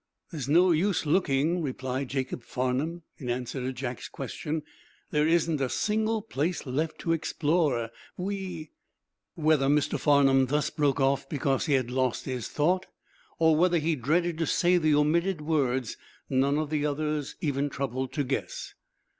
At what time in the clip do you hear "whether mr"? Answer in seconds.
9.35-9.99